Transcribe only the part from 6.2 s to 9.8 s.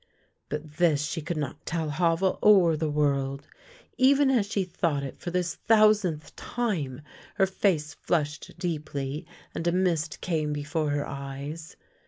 time, her face flushed deeply, and a